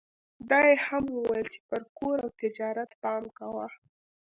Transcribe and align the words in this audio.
دا 0.49 0.59
يې 0.69 0.75
هم 0.85 1.03
وويل 1.17 1.47
چې 1.53 1.59
پر 1.67 1.81
کور 1.97 2.17
او 2.25 2.29
تجارت 2.41 2.89
پام 3.01 3.23
کوه. 3.37 3.65